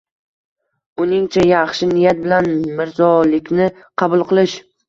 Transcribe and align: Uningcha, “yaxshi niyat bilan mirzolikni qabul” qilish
Uningcha, 1.05 1.43
“yaxshi 1.51 1.89
niyat 1.91 2.23
bilan 2.25 2.51
mirzolikni 2.81 3.71
qabul” 4.05 4.27
qilish 4.35 4.59